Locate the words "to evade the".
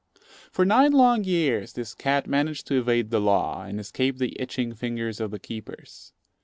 2.65-3.21